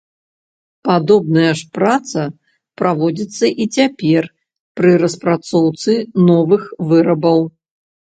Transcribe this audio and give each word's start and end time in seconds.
Падобная 0.87 1.51
ж 1.59 1.67
праца 1.79 2.19
праводзіцца 2.83 3.45
і 3.61 3.69
цяпер 3.81 4.23
пры 4.81 4.91
распрацоўцы 5.07 5.91
новых 6.35 6.61
вырабаў. 6.93 7.51